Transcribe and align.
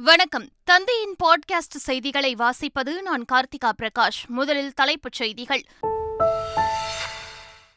வணக்கம். 0.00 0.48
தந்தையின் 0.64 1.16
பாட்காஸ்ட் 1.24 1.76
செய்திகளை 1.76 2.34
வாசிப்பது 2.34 3.02
நான் 3.02 3.24
கார்த்திகா 3.32 3.72
பிரகாஷ். 3.82 4.26
முதலில் 4.26 4.72
தலைப்புச் 4.72 5.12
செய்திகள். 5.12 5.62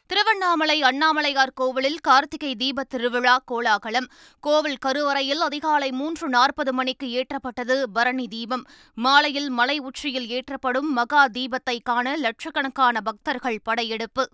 திருவண்ணாமலை 0.06 0.82
அண்ணாமலையார் 0.82 1.52
கோவிலில் 1.54 1.98
கார்த்திகை 1.98 2.54
தீப 2.54 2.84
திருவிழா 2.84 3.42
கோலாகலம். 3.44 4.08
கோவில் 4.40 4.76
கருவறையில் 4.76 5.40
அதிகாலை 5.40 5.92
மூன்று 5.92 6.28
நாற்பது 6.28 6.72
மணிக்கு 6.72 7.06
ஏற்றப்பட்டது 7.06 7.82
பரணி 7.92 8.28
தீபம். 8.28 8.64
மாலையில் 8.94 9.50
மலை 9.50 9.78
உச்சியில் 9.78 10.28
ஏற்றப்படும் 10.28 10.92
மகா 10.92 11.26
தீபத்தை 11.26 11.78
காண 11.82 12.16
லட்சக்கணக்கான 12.16 13.00
பக்தர்கள் 13.00 13.60
படையெடுப்பு. 13.62 14.28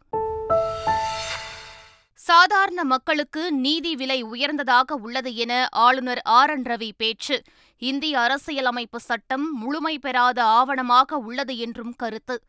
சாதாரண 2.28 2.84
மக்களுக்கு 2.84 3.52
நீதி 3.52 3.96
விலை 3.96 4.22
உயர்ந்ததாக 4.22 4.94
உள்ளது 4.94 5.34
என 5.34 5.68
ஆளுநர் 5.70 6.20
ஆர் 6.24 6.50
என் 6.50 6.62
ரவி 6.62 6.90
பேச்சு. 6.96 7.42
இந்திய 7.78 8.20
அரசியலமைப்பு 8.20 9.00
சட்டம் 9.00 9.52
முழுமை 9.52 9.98
பெறாத 9.98 10.44
ஆவணமாக 10.44 11.12
உள்ளது 11.12 11.56
என்றும் 11.56 11.94
கருத்து. 11.96 12.40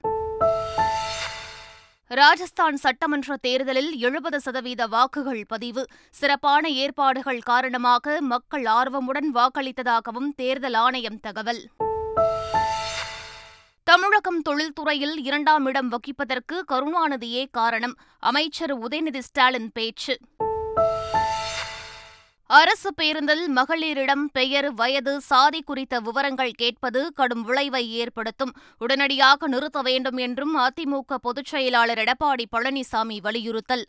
ராஜஸ்தான் 2.08 2.76
சட்டமன்ற 2.76 3.38
தேர்தலில் 3.42 3.98
எழுபது 4.00 4.40
சதவீத 4.40 4.86
வாக்குகள் 4.86 5.46
பதிவு. 5.48 5.86
சிறப்பான 6.12 6.70
ஏற்பாடுகள் 6.70 7.40
காரணமாக 7.40 8.22
மக்கள் 8.22 8.64
ஆர்வமுடன் 8.64 9.30
வாக்களித்ததாகவும் 9.34 10.30
தேர்தல் 10.36 10.73
ஆணையம் 10.73 11.20
தகவல். 11.20 11.68
தமிழகம் 13.90 14.42
தொழில்துறையில் 14.50 15.18
இரண்டாம் 15.24 15.66
இடம் 15.66 15.92
வகிப்பதற்கு 15.92 16.64
கருணாநிதியே 16.72 17.46
காரணம். 17.52 17.96
அமைச்சர் 18.20 18.78
உதயநிதி 18.80 19.20
ஸ்டாலின் 19.20 19.70
பேச்சு. 19.74 20.18
அரசு 22.46 22.94
பேருந்தில் 22.94 23.48
மகளிரிடம் 23.48 24.30
பெயர் 24.32 24.74
வயது 24.74 25.22
சாதி 25.22 25.62
குறித்த 25.62 26.00
விவரங்கள் 26.00 26.52
கேட்பது 26.52 27.14
கடும் 27.14 27.42
விளைவை 27.42 27.92
ஏற்படுத்தும். 27.92 28.54
உடனடியாக 28.78 29.48
நிறுத்த 29.48 29.81
வேண்டும் 29.81 30.18
என்றும் 30.18 30.58
அதிமுக 30.58 31.16
பொதுச் 31.22 31.46
செயலாளர் 31.46 31.98
எடப்பாடி 31.98 32.46
பழனிசாமி 32.58 33.18
வலியுறுத்தல். 33.22 33.88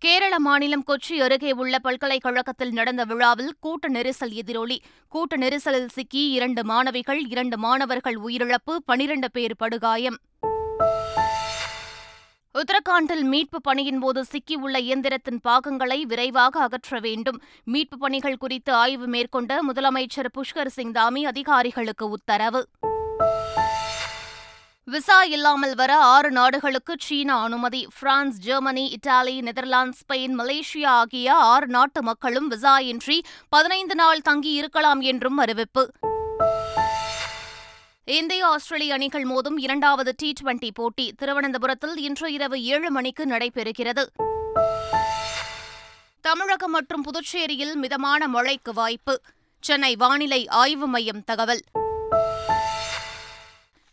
கேரள 0.00 0.38
மாநிலம் 0.38 0.84
கொச்சி 0.86 1.12
அருகே 1.12 1.52
உள்ள 1.52 1.78
பல்கலைக்கழகத்தில் 1.78 2.72
நடந்த 2.72 3.04
விழாவில் 3.04 3.54
கூட்ட 3.60 3.88
நெரிசல் 3.88 4.32
எதிரொலி. 4.32 4.78
கூட்ட 5.08 5.36
நெரிசலில் 5.36 5.88
சிக்கி 5.88 6.30
இரண்டு 6.30 6.64
மாணவிகள் 6.64 7.26
இரண்டு 7.28 7.58
மாணவர்கள் 7.58 8.18
உயிரிழப்பு 8.26 8.76
பனிரண்டு 8.84 9.30
பேர் 9.30 9.56
படுகாயம். 9.56 10.18
உத்தரகாண்டில் 12.54 13.22
மீட்புப் 13.22 13.66
பணியின்போது 13.68 14.22
சிக்கியுள்ள 14.32 14.76
இயந்திரத்தின் 14.78 15.40
பாகங்களை 15.42 16.04
விரைவாக 16.04 16.60
அகற்ற 16.60 16.98
வேண்டும். 17.00 17.42
மீட்பு 17.64 17.98
பணிகள் 17.98 18.38
குறித்து 18.38 18.72
ஆய்வு 18.72 19.06
மேற்கொண்ட 19.06 19.60
முதலமைச்சர் 19.72 20.30
புஷ்கர் 20.34 20.66
சிங் 20.66 20.92
தாமி 20.92 21.24
அதிகாரிகளுக்கு 21.24 22.08
உத்தரவு. 22.08 22.68
விசா 24.90 25.22
இல்லாமல் 25.22 25.74
வர 25.74 25.96
ஆறு 25.96 26.30
நாடுகளுக்கு 26.30 26.96
சீனா 27.00 27.42
அனுமதி. 27.42 27.88
France 27.98 28.38
Germany 28.38 28.88
Italy 28.88 29.40
Netherlands 29.40 29.96
Spain 29.96 30.34
Malaysia 30.38 30.86
ஆகிய 30.86 31.34
ஆறு 31.34 31.66
நாட்டு 31.66 32.02
மக்களும் 32.02 32.48
விசா 32.48 32.78
இன்றி 32.78 33.22
பதினைந்து 33.48 33.94
நாள் 33.94 34.20
தங்கி 34.20 34.52
இருக்கலாம் 34.52 35.00
என்றும் 35.00 35.36
அறிவிப்பு. 35.36 35.90
இந்திய 38.04 38.46
ஆஸ்திரேலிய 38.46 38.94
அணிகள் 38.94 39.24
மோதும் 39.24 39.56
இரண்டாவது 39.56 40.14
டி 40.16 40.32
டுவெண்டி 40.42 40.70
போட்டி 40.74 41.14
திருவனந்தபுரத்தில் 41.18 41.96
இன்று 41.96 42.32
இரவு 42.32 42.62
ஏழு 42.62 42.90
மணிக்கு 42.90 43.26
நடைபெறுகிறது. 43.26 44.04
தமிழகம் 46.20 46.70
மற்றும் 46.70 47.02
புதுச்சேரியில் 47.02 47.74
மிதமான 47.74 48.28
மழைக்கு 48.28 48.72
வாய்ப்பு. 48.72 49.20
சென்னை 49.60 49.96
வானிலை 49.96 50.48
ஆய்வு 50.48 50.86
மையம் 50.86 51.24
தகவல். 51.24 51.60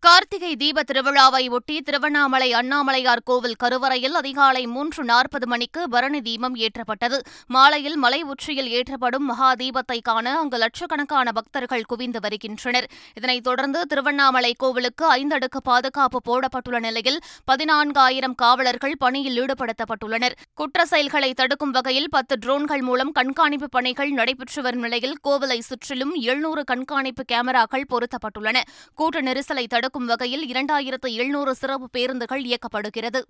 கார்த்திகை 0.00 0.56
தீப 0.56 0.82
திருவிழாவை 0.82 1.50
ஒட்டி 1.50 1.80
திருவண்ணாமலை 1.80 2.52
அண்ணாமலையார் 2.52 3.22
கோவில் 3.24 3.56
கருவறையில் 3.56 4.14
அதிகாலை 4.14 4.66
மூன்று 4.66 5.04
நாற்பது 5.04 5.46
மணிக்கு 5.46 5.88
பரணி 5.88 6.20
தீபம் 6.20 6.56
ஏற்றப்பட்டது. 6.56 7.18
மாலையில் 7.46 7.96
மலை 7.96 8.22
உச்சியில் 8.22 8.68
ஏற்றப்படும் 8.68 9.26
மகா 9.30 9.52
தீபத்தை 9.52 10.00
காண 10.02 10.38
அங்கு 10.38 10.56
லட்சக்கணக்கான 10.56 11.32
பக்தர்கள் 11.32 11.82
குவிந்து 11.82 12.20
வருகின்றனர். 12.20 12.86
இதனைத் 13.14 13.42
தொடர்ந்து 13.42 13.86
திருவண்ணாமலை 13.86 14.54
கோவிலுக்கு 14.58 15.14
ஐந்தடுக்கு 15.16 15.62
பாதுகாப்பு 15.62 16.20
போடப்பட்டுள்ள 16.28 16.78
நிலையில் 16.78 17.20
பதினான்காயிரம் 17.50 18.34
காவலர்கள் 18.34 18.96
பணியில் 18.98 19.40
ஈடுபடுத்தப்பட்டுள்ளனர். 19.42 20.32
குற்ற 20.54 20.86
செயல்களை 20.86 21.34
தடுக்கும் 21.34 21.70
வகையில் 21.70 22.08
பத்து 22.10 22.36
ட்ரோன்கள் 22.46 22.82
மூலம் 22.82 23.12
கண்காணிப்பு 23.12 23.68
பணிகள் 23.68 24.10
நடைபெற்று 24.10 24.62
வரும் 24.62 24.80
நிலையில் 24.80 25.18
கோவிலை 25.28 25.58
சுற்றிலும் 25.58 26.14
எழுநூறு 26.14 26.64
கண்காணிப்பு 26.64 27.24
கேமராக்கள் 27.32 27.90
பொருத்தப்பட்டுள்ளன. 27.92 28.56
கூட்ட 28.94 29.20
நெரிசலை 29.20 29.66
தடுக்கும் 29.66 29.86
தடுக்கும் 29.88 30.16
வகையில் 30.16 30.44
இரண்டாயிரத்து 30.52 31.08
எழுநூறு 31.08 31.54
சிறப்பு 31.54 31.86
பேருந்துகள் 31.90 32.42
இயக்கப்படுகிறது. 32.44 33.20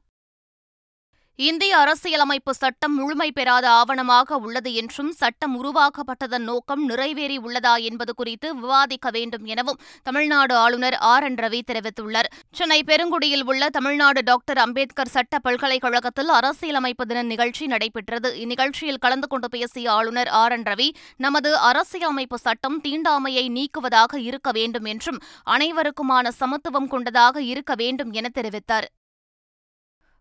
இந்திய 1.46 1.72
அரசியலமைப்பு 1.78 2.52
சட்டம் 2.54 2.94
முழுமை 2.94 3.26
பெறாத 3.32 3.66
ஆவணமாக 3.70 4.38
உள்ளது 4.46 4.70
என்றும் 4.80 5.12
சட்டம் 5.12 5.54
உருவாக்கப்பட்டதன் 5.60 6.44
நோக்கம் 6.50 6.82
நிறைவேறி 6.86 7.36
உள்ளதா 7.38 7.74
என்பது 7.88 8.12
குறித்து 8.14 8.48
விவாதிக்க 8.62 9.10
வேண்டும் 9.16 9.44
எனவும் 9.44 9.78
தமிழ்நாடு 10.02 10.54
ஆளுநர் 10.54 10.96
ஆர் 11.10 11.26
என் 11.28 11.38
ரவி 11.44 11.60
தெரிவித்துள்ளார். 11.70 12.30
சென்னை 12.52 12.80
பெருங்குடியில் 12.82 13.44
உள்ள 13.44 13.68
தமிழ்நாடு 13.78 14.22
டாக்டர் 14.22 14.62
அம்பேத்கர் 14.64 15.14
சட்ட 15.14 15.38
பல்கலைக்கழகத்தில் 15.38 16.34
அரசியலமைப்பு 16.38 17.06
தின 17.06 17.24
நிகழ்ச்சி 17.32 17.66
நடைபெற்றது. 17.66 18.30
இந்நிகழ்ச்சியில் 18.42 19.02
கலந்து 19.06 19.26
கொண்டு 19.26 19.48
பேசிய 19.48 19.92
ஆளுநர் 19.92 20.32
ஆர் 20.42 20.56
என் 20.58 20.68
ரவி 20.72 20.90
நமது 21.26 21.52
அரசியலமைப்பு 21.70 22.38
சட்டம் 22.46 22.80
தீண்டாமையை 22.80 23.48
நீக்குவதாக 23.58 24.14
இருக்க 24.28 24.50
வேண்டும் 24.50 24.84
என்றும் 24.84 25.20
அனைவருக்குமான 25.56 26.28
சமத்துவம் 26.42 26.92
கொண்டதாக 26.94 27.42
இருக்க 27.52 27.74
வேண்டும் 27.74 28.12
என 28.12 28.28
தெரிவித்தார். 28.40 28.88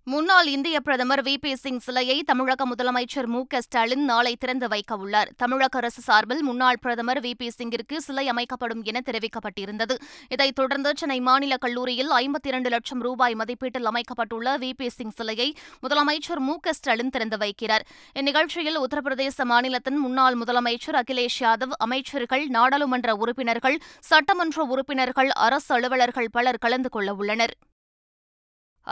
முன்னாள் 0.09 0.47
இந்திய 0.47 0.79
பிரதமர் 0.79 1.21
வி. 1.21 1.35
பி. 1.41 1.55
சிங் 1.55 1.79
சிலையை 1.79 2.23
தமிழக 2.23 2.65
முதலமைச்சர் 2.65 3.25
மு. 3.25 3.43
க. 3.47 3.61
ஸ்டாலின் 3.61 4.03
நாளை 4.03 4.35
திறந்து 4.35 4.67
வைக்க 4.67 4.95
உள்ளார். 4.95 5.31
தமிழக 5.37 5.77
அரசு 5.77 6.01
சார்பில் 6.01 6.43
முன்னாள் 6.43 6.79
பிரதமர் 6.81 7.19
வி. 7.19 7.33
பி. 7.37 7.51
சிங்கிற்கு 7.57 7.97
சிலை 7.97 8.27
அமைக்கப்படும் 8.27 8.83
என 8.83 9.01
தெரிவிக்கப்பட்டிருந்தது. 9.05 9.95
இதைத் 10.29 10.55
தொடர்ந்து 10.55 10.93
சென்னை 10.95 11.19
மாநில 11.19 11.57
கல்லூரியில் 11.57 12.09
ஐம்பத்தி 12.09 12.47
இரண்டு 12.47 12.69
லட்சம் 12.69 13.01
ரூபாய் 13.01 13.35
மதிப்பீட்டில் 13.35 13.85
அமைக்கப்பட்டுள்ள 13.85 14.57
வி. 14.57 14.71
பி. 14.77 14.89
சிங் 14.89 15.09
சிலையை 15.09 15.53
முதலமைச்சர் 15.87 16.37
மு. 16.37 16.59
க. 16.59 16.73
ஸ்டாலின் 16.73 17.09
திறந்து 17.09 17.37
வைக்கிறார். 17.37 17.81
இந்நிகழ்ச்சியில் 18.19 18.79
உத்தரப்பிரதேச 18.79 19.43
மாநிலத்தின் 19.43 19.97
முன்னாள் 19.97 20.37
முதலமைச்சர் 20.37 21.01
அகிலேஷ் 21.01 21.39
யாதவ் 21.39 21.77
அமைச்சர்கள் 21.77 22.47
நாடாளுமன்ற 22.47 23.15
உறுப்பினர்கள் 23.15 23.79
சட்டமன்ற 23.99 24.63
உறுப்பினர்கள் 24.63 25.29
அரசு 25.29 25.75
அலுவலர்கள் 25.75 26.29
பலர் 26.31 26.57
கலந்து 26.57 26.89
கொள்ள 26.89 27.13
உள்ளனர். 27.13 27.57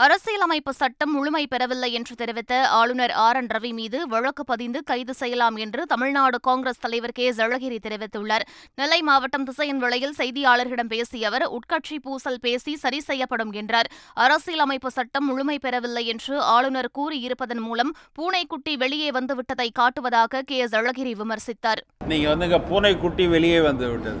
அரசியலமைப்பு 0.04 0.72
சட்டம் 0.72 1.12
முழுமை 1.12 1.46
பெறவில்லை 1.46 1.92
என்று 1.92 2.14
தெரிவித்த 2.14 2.68
ஆளுநர் 2.68 3.10
ஆர் 3.10 3.36
என் 3.36 3.46
ரவி 3.46 3.72
மீது 3.72 4.08
வழக்கு 4.08 4.44
பதிந்து 4.44 4.82
கைது 4.84 5.14
செய்யலாம் 5.14 5.56
என்று 5.56 5.86
தமிழ்நாடு 5.86 6.40
காங்கிரஸ் 6.40 6.80
தலைவர் 6.80 7.14
கே. 7.18 7.30
ஜழகிரி 7.30 7.78
தெரிவித்துள்ளார். 7.86 8.44
நெல்லை 8.74 9.02
மாவட்டம் 9.02 9.44
திசையன் 9.44 9.78
விலையில் 9.78 10.14
செய்தியாளர்களிடம் 10.18 10.90
பேசிய 10.94 11.28
அவர் 11.28 11.50
உட்கட்சி 11.50 11.96
பூசல் 12.02 12.40
பேசி 12.40 12.76
சரி 12.76 13.00
செய்யப்படும் 13.00 13.52
என்றார். 13.52 13.90
அரசியலமைப்பு 14.14 14.90
சட்டம் 14.90 15.26
முழுமை 15.26 15.58
பெறவில்லை 15.58 16.06
என்று 16.06 16.40
ஆளுநர் 16.40 16.90
கூறியிருப்பதன் 16.98 17.64
மூலம் 17.68 17.94
பூனைக்குட்டி 18.12 18.76
வெளியே 18.76 19.10
வந்துவிட்டதை 19.10 19.68
காட்டுவதாக 19.78 20.42
கே. 20.42 20.64
ஜழகிரி 20.64 21.14
விமர்சித்தார். 21.22 21.82
நீங்க 22.06 22.34
வந்துங்க 22.34 22.60
பூனைக்குட்டி 22.68 23.26
வெளியே 23.26 23.60
வந்து 23.60 23.88
விட்டது 23.90 24.20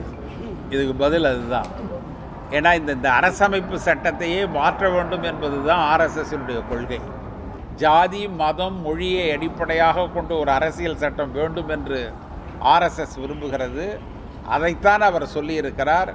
இதுக்கு 0.70 0.94
பதில் 0.94 1.24
அதுதான். 1.24 1.85
ஏன்னா 2.50 2.70
இந்த 2.78 2.92
இந்த 2.92 3.08
அரசமைப்பு 3.18 3.76
சட்டத்தையே 3.84 4.42
மாற்ற 4.56 4.90
வேண்டும் 4.90 5.22
என்பது 5.22 5.56
தான் 5.64 5.82
ஆர்எஸ்எஸ்னுடைய 5.92 6.60
கொள்கை. 6.68 7.00
ஜாதி 7.82 8.28
மதம் 8.28 8.76
மொழியை 8.82 9.24
அடிப்படையாக 9.36 10.06
கொண்டு 10.14 10.38
ஒரு 10.38 10.50
அரசியல் 10.50 11.00
சட்டம் 11.02 11.32
வேண்டும் 11.32 11.68
என்று 11.68 12.12
ஆர்எஸ்எஸ் 12.74 13.18
விரும்புகிறது. 13.22 13.86
அதைத்தான் 14.54 15.00
அவர் 15.00 15.32
சொல்லியிருக்கிறார். 15.34 16.12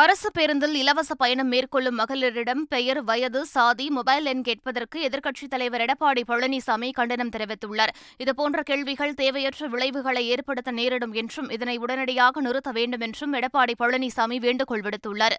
அரசு 0.00 0.28
பேருந்தில் 0.32 0.74
இலவச 0.74 1.14
பயணம் 1.14 1.48
மேற்கொள்ளும் 1.48 1.98
மகளிரிடம் 1.98 2.62
பெயர் 2.68 3.00
வயது 3.04 3.46
சாதி 3.46 3.90
மொபைல் 3.90 4.24
எண் 4.24 4.42
கேட்பதற்கு 4.42 5.08
எதிர்க்கட்சித் 5.08 5.50
தலைவர் 5.50 5.80
எடப்பாடி 5.80 6.22
பழனிசாமி 6.28 6.92
கண்டனம் 6.92 7.28
தெரிவித்துள்ளார். 7.28 7.92
இதுபோன்ற 8.16 8.62
கேள்விகள் 8.62 9.14
தேவையற்ற 9.14 9.66
விளைவுகளை 9.66 10.28
ஏற்படுத்த 10.28 10.70
நேரிடும் 10.70 11.12
என்றும் 11.12 11.50
இதனை 11.50 11.76
உடனடியாக 11.76 12.40
நிறுத்த 12.40 12.72
வேண்டும் 12.72 13.00
என்றும் 13.00 13.34
எடப்பாடி 13.34 13.74
பழனிசாமி 13.78 14.40
வேண்டுகோள் 14.40 14.80
விடுத்துள்ளாா் 14.80 15.36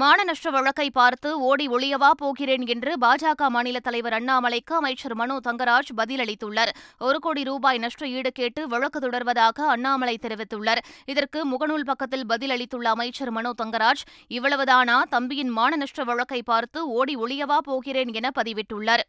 மான 0.00 0.24
நஷ்ட 0.24 0.50
வழக்கை 0.50 0.90
பார்த்து 0.90 1.40
ஓடி 1.40 1.68
ஒளியவா 1.68 2.10
போகிறேன் 2.16 2.66
என்று 2.66 2.92
பாஜக 3.00 3.48
மாநில 3.48 3.80
தலைவர் 3.80 4.12
அண்ணாமலைக்கு 4.12 4.72
அமைச்சர் 4.72 5.14
மனோ 5.14 5.36
தங்கராஜ் 5.44 5.90
பதிலளித்துள்ளார். 5.96 6.72
ஒரு 6.98 7.18
கோடி 7.18 7.42
ரூபாய் 7.44 7.78
நஷ்ட 7.78 8.08
ஈடு 8.08 8.32
கேட்டு 8.32 8.68
வழக்கு 8.68 8.98
தொடர்வதாக 8.98 9.66
அண்ணாமலை 9.66 10.18
தெரிவித்துள்ளார். 10.22 10.82
இதற்கு 11.06 11.40
முகநூல் 11.46 11.84
பக்கத்தில் 11.84 12.26
பதிலளித்துள்ள 12.26 12.88
அமைச்சர் 12.96 13.30
மனோ 13.30 13.52
தங்கராஜ் 13.62 14.04
இவ்வளவுதானா? 14.30 15.02
தம்பியின் 15.02 15.48
மான 15.48 15.76
நஷ்ட 15.76 16.04
வழக்கை 16.04 16.42
பார்த்து 16.42 16.88
ஓடி 16.88 17.16
ஒளியவா 17.16 17.58
போகிறேன் 17.58 18.12
என 18.12 18.30
பதிவிட்டுள்ளார். 18.34 19.04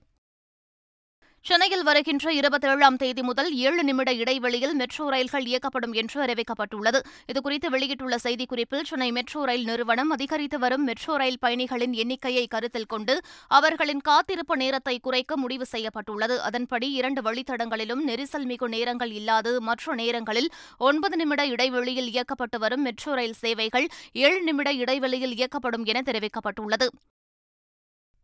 சென்னையில் 1.48 1.84
வருகின்ற 1.88 2.26
இருபத்தேழாம் 2.40 2.98
தேதி 3.00 3.24
முதல் 3.30 3.50
ஏழு 3.64 3.82
நிமிட 3.88 4.10
இடைவெளியில் 4.14 4.76
மெட்ரோ 4.82 5.06
ரயில்கள் 5.14 5.48
இயக்கப்படும் 5.50 5.94
என்று 6.02 6.18
அறிவிக்கப்பட்டுள்ளது. 6.26 7.00
இதுகுறித்து 7.32 7.70
வெளியிட்டுள்ள 7.74 8.18
செய்திக்குறிப்பில் 8.26 8.86
சென்னை 8.90 9.10
மெட்ரோ 9.18 9.42
ரயில் 9.50 9.66
நிறுவனம் 9.70 10.12
அதிகரித்து 10.16 10.58
வரும் 10.64 10.86
மெட்ரோ 10.90 11.16
ரயில் 11.22 11.40
பயணிகளின் 11.46 11.96
எண்ணிக்கையை 12.04 12.46
கருத்தில் 12.54 12.90
கொண்டு 12.94 13.16
அவர்களின் 13.58 14.04
காத்திருப்பு 14.10 14.58
நேரத்தை 14.64 14.96
குறைக்க 15.00 15.38
முடிவு 15.44 15.68
செய்யப்பட்டுள்ளது. 15.74 16.38
அதன்படி 16.50 16.90
இரண்டு 17.00 17.24
வழித்தடங்களிலும் 17.28 18.04
நெரிசல் 18.12 18.48
மிகு 18.52 18.70
நேரங்கள் 18.76 19.12
இல்லாது 19.20 19.54
மற்ற 19.70 19.96
நேரங்களில் 20.02 20.50
ஒன்பது 20.90 21.18
நிமிட 21.24 21.44
இடைவெளியில் 21.56 22.12
இயக்கப்பட்டு 22.14 22.60
வரும் 22.66 22.86
மெட்ரோ 22.90 23.14
ரயில் 23.20 23.40
சேவைகள் 23.44 23.90
ஏழு 24.26 24.42
நிமிட 24.42 24.72
இடைவெளியில் 24.84 25.36
இயக்கப்படும் 25.40 25.84
என 25.84 26.04
தெரிவிக்கப்பட்டுள்ளது. 26.12 26.90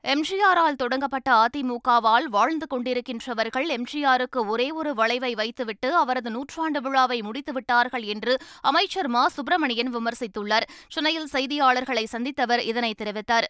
எம்ஜிஆரால் 0.04 0.78
தொடங்கப்பட்ட 0.78 1.30
அதிமுகவால் 1.44 2.28
வாழ்ந்து 2.30 2.68
கொண்டிருக்கின்றவர்கள் 2.68 3.68
எம்ஜிஆருக்கு 3.78 4.40
ஒரே 4.48 4.68
ஒரு 4.72 4.92
வளைவை 4.94 5.32
வைத்துவிட்டு 5.36 5.90
அவரது 5.96 6.30
நூற்றாண்டு 6.30 6.80
விழாவை 6.82 7.18
முடித்துவிட்டார்கள் 7.22 8.06
என்று 8.14 8.34
அமைச்சர் 8.62 9.08
மா. 9.08 9.24
சுப்பிரமணியன் 9.28 9.92
விமர்சித்துள்ளார். 9.96 10.66
சென்னையில் 10.88 11.30
செய்தியாளர்களை 11.34 12.06
சந்தித்தவர் 12.14 12.64
இதனை 12.72 12.92
தெரிவித்தார். 13.02 13.48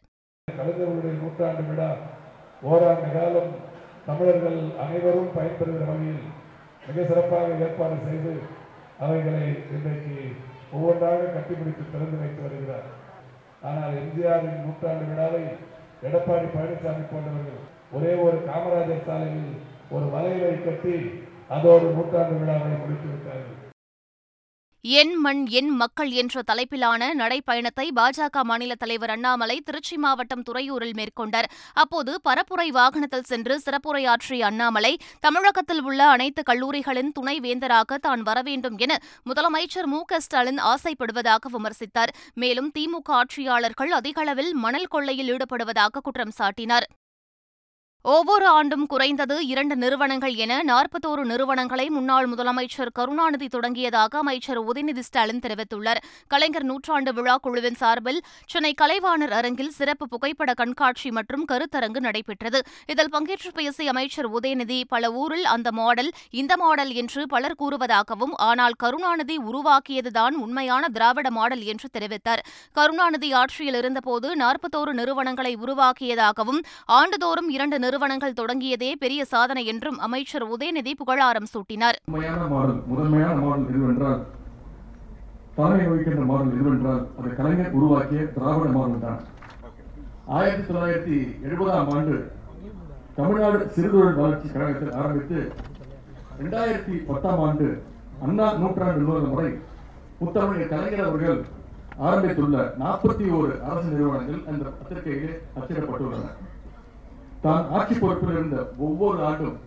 தமிழர்கள் 4.05 4.59
அனைவரும் 4.83 5.31
பயன்பெறுகிற 5.35 5.83
வகையில் 5.89 6.21
மிக 6.87 7.05
சிறப்பாக 7.07 7.47
ஏற்பாடு 7.65 7.97
செய்து 8.05 8.31
அவைகளை 8.99 9.43
இன்றைக்கு 9.75 10.15
ஒவ்வொன்றாக 10.71 11.27
கட்டிப்பிடித்து 11.35 11.83
திறந்து 11.91 12.17
வைத்து 12.21 12.41
வருகிறார். 12.45 12.87
ஆனால் 13.61 13.93
எம்ஜிஆரின் 14.03 14.61
நூற்றாண்டு 14.63 15.05
விழாவை 15.11 15.43
எடப்பாடி 16.03 16.47
பழனிசாமி 16.49 17.03
போன்றவர்கள் 17.05 17.63
ஒரே 17.93 18.11
ஒரு 18.25 18.37
காமராஜர் 18.47 19.07
சாலையில் 19.07 19.49
ஒரு 19.91 20.05
வலையை 20.13 20.53
கட்டி 20.59 20.95
அதோடு 21.49 21.87
நூற்றாண்டு 21.95 22.35
விழாவை 22.35 22.73
முடித்து 22.75 23.07
விட்டார்கள் 23.07 23.68
என் 24.83 25.15
மண் 25.15 25.45
என் 25.45 25.69
மக்கள் 25.69 26.11
என்ற 26.11 26.41
தலைப்பிலான 26.41 27.13
நடைப்பயணத்தை 27.13 27.85
பாஜக 27.95 28.43
மாநில 28.43 28.75
தலைவர் 28.75 29.09
அண்ணாமலை 29.09 29.61
திருச்சி 29.61 29.97
மாவட்டம் 29.97 30.43
துறையூரில் 30.49 30.93
மேற்கொண்டார். 30.93 31.47
அப்போது 31.73 32.21
பரப்புரை 32.29 32.67
வாகனத்தில் 32.69 33.23
சென்று 33.23 33.61
சிறப்புரையாற்றிய 33.65 34.39
அண்ணாமலை 34.39 34.97
தமிழகத்தில் 35.19 35.81
உள்ள 35.81 36.07
அனைத்து 36.07 36.43
கல்லூரிகளின் 36.43 37.11
துணை 37.11 37.39
வேந்தராக 37.39 37.97
தான் 37.97 38.21
வரவேண்டும் 38.21 38.77
என 38.77 38.99
முதலமைச்சர் 39.25 39.85
மு. 39.85 40.01
க. 40.05 40.19
ஸ்டாலின் 40.19 40.57
ஆசைப்படுவதாக 40.57 41.51
விமர்சித்தார். 41.51 42.13
மேலும் 42.33 42.71
திமுக 42.79 43.11
ஆட்சியாளர்கள் 43.11 43.91
அதிகளவில் 43.91 44.53
மணல் 44.53 44.87
கொள்ளையில் 44.87 45.37
ஈடுபடுவதாக 45.37 46.01
குற்றம் 46.03 46.35
சாட்டினார். 46.39 46.87
ஒவ்வொரு 48.11 48.45
ஆண்டும் 48.57 48.85
குறைந்தது 48.91 49.35
இரண்டு 49.51 49.75
நிறுவனங்கள் 49.81 50.35
என 50.43 50.53
நாற்பத்தோரு 50.69 51.23
நிறுவனங்களை 51.31 51.85
முன்னாள் 51.95 52.27
முதலமைச்சர் 52.31 52.91
கருணாநிதி 52.99 53.47
தொடங்கியதாக 53.55 54.13
அமைச்சர் 54.21 54.59
உதயநிதி 54.69 55.03
ஸ்டாலின் 55.07 55.41
தெரிவித்துள்ளார். 55.45 55.99
கலைஞர் 56.33 56.65
நூற்றாண்டு 56.69 57.11
விழா 57.17 57.35
குழுவின் 57.45 57.77
சார்பில் 57.81 58.21
சென்னை 58.51 58.71
கலைவாணர் 58.81 59.33
அரங்கில் 59.39 59.73
சிறப்பு 59.79 60.05
புகைப்பட 60.13 60.53
கண்காட்சி 60.61 61.11
மற்றும் 61.17 61.43
கருத்தரங்கு 61.51 62.01
நடைபெற்றது. 62.07 62.61
இதில் 62.93 63.11
பங்கேற்று 63.15 63.51
பேசிய 63.59 63.93
அமைச்சர் 63.93 64.29
உதயநிதி 64.37 64.79
பல 64.93 65.11
ஊரில் 65.23 65.45
அந்த 65.55 65.71
மாடல் 65.81 66.11
இந்த 66.41 66.55
மாடல் 66.63 66.93
என்று 67.03 67.23
பலர் 67.35 67.57
கூறுவதாகவும் 67.61 68.33
ஆனால் 68.49 68.77
கருணாநிதி 68.85 69.37
உருவாக்கியதுதான் 69.51 70.37
உண்மையான 70.45 70.83
திராவிட 70.97 71.29
மாடல் 71.39 71.65
என்று 71.73 71.89
தெரிவித்தார். 71.97 72.43
கருணாநிதி 72.79 73.31
ஆட்சியில் 73.43 73.79
இருந்தபோது 73.81 74.29
நாற்பத்தோரு 74.45 74.93
நிறுவனங்களை 75.01 75.53
உருவாக்கியதாகவும் 75.65 76.63
ஆண்டுதோறும் 76.99 77.51
இரண்டு 77.57 77.77
நிறுவனங்கள் 77.99 78.37
தொடங்கியதே 78.39 78.89
பெரிய 79.01 79.21
சாதனை 79.31 79.61
என்றும் 79.71 79.97
அமைச்சர் 80.05 80.43
உதயநிதி 80.53 80.91
புகழாரம் 80.99 81.47
சூட்டினார். 81.53 81.95
உண்மையான 82.09 82.41
முதன்மையான 82.91 83.33
மாடல் 83.45 83.65
எதுவென்றால் 83.71 84.21
தலைமை 85.57 85.87
வகிக்கின்ற 85.89 86.23
மாடல் 86.29 86.53
எதுவென்றால் 86.59 87.01
அது 87.19 87.29
கலைஞர் 87.39 87.75
உருவாக்கிய 87.77 88.21
திராவிட 88.35 88.69
மாடல் 88.77 89.03
தான். 89.05 89.19
ஆயிரத்தி 90.37 90.63
தொள்ளாயிரத்தி 90.69 91.17
எழுபதாம் 91.47 91.91
ஆண்டு 91.95 92.15
தமிழ்நாடு 93.17 93.59
சிறுதொழில் 93.75 94.19
வளர்ச்சி 94.21 94.47
கழகத்தில் 94.55 94.95
ஆரம்பித்து 95.01 95.39
இரண்டாயிரத்தி 96.39 96.95
பத்தாம் 97.09 97.41
ஆண்டு 97.47 97.67
அண்ணா 98.27 98.47
நூற்றாண்டு 98.61 99.07
நூறு 99.07 99.31
முறை 99.33 99.49
புத்தமிழ் 100.21 100.69
கலைஞர் 100.73 101.09
அவர்கள் 101.09 101.41
ஆரம்பித்துள்ள 102.07 102.57
நாற்பத்தி 102.83 103.27
ஓரு 103.39 103.53
அரசு 103.71 103.89
நிறுவனங்கள் 103.95 104.41
அந்த 104.51 104.63
பத்திரிகையிலே 104.77 105.33
அச்சிடப்பட்டுள்ளன. 105.57 106.29
தான் 107.41 107.65
ஆட்சி 107.71 107.95
பொறுப்பில் 107.99 108.31
இருந்த 108.31 108.57
ஒவ்வொரு 108.77 109.19
ஆண்டும் 109.23 109.57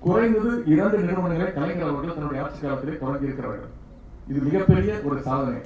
குறைந்தது 0.00 0.50
இரண்டு 0.66 0.98
நிறுவனங்களை 0.98 1.52
கலைஞர் 1.52 1.90
அவர்கள் 1.90 2.16
தன்னுடைய 2.16 2.42
ஆட்சி 2.44 2.60
காலத்திலே 2.60 2.98
தொடங்கி 2.98 3.28
இருக்கிறார்கள் 3.28 3.72
இது 4.26 4.38
மிகப்பெரிய 4.40 4.92
ஒரு 5.04 5.16
சாதனை. 5.22 5.60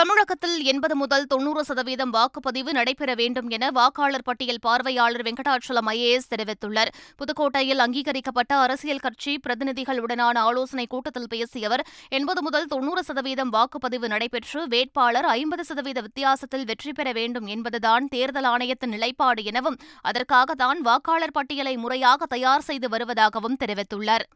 தமிழகத்தில் 0.00 0.62
எண்பது 0.62 0.96
முதல் 0.96 1.26
தொன்னூறு 1.26 1.64
சதவீதம் 1.64 2.12
வாக்குப்பதிவு 2.12 2.70
நடைபெற 2.70 3.14
வேண்டும் 3.14 3.48
என 3.48 3.70
வாக்காளர் 3.70 4.22
பட்டியல் 4.22 4.58
பார்வையாளர் 4.60 5.22
வெங்கடாச்சலம் 5.22 5.86
ஐஏஎஸ் 5.86 6.30
தெரிவித்துள்ளார். 6.36 6.88
புதுக்கோட்டையில் 7.18 7.78
அங்கீகரிக்கப்பட்ட 7.78 8.56
அரசியல் 8.56 8.98
கட்சி 8.98 9.40
பிரதிநிதிகளுடனான 9.48 10.38
ஆலோசனைக் 10.38 10.88
கூட்டத்தில் 10.88 11.28
பேசிய 11.28 11.66
அவர் 11.66 11.86
எண்பது 12.08 12.42
முதல் 12.42 12.66
தொன்னூறு 12.66 13.02
சதவீதம் 13.02 13.52
வாக்குப்பதிவு 13.52 14.06
நடைபெற்று 14.06 14.68
வேட்பாளர் 14.68 15.24
ஐம்பது 15.24 15.64
சதவீத 15.64 16.00
வித்தியாசத்தில் 16.00 16.64
வெற்றி 16.64 16.92
பெற 16.92 17.12
வேண்டும் 17.12 17.46
என்பதுதான் 17.46 18.06
தேர்தல் 18.06 18.44
ஆணையத்தின் 18.44 18.90
நிலைப்பாடு 18.90 19.44
எனவும் 19.44 19.76
அதற்காகத்தான் 20.00 20.80
வாக்காளர் 20.80 21.32
பட்டியலை 21.32 21.76
முறையாக 21.76 22.26
தயார் 22.26 22.60
செய்து 22.60 22.88
வருவதாகவும் 22.88 23.56
தெரிவித்துள்ளார். 23.64 24.26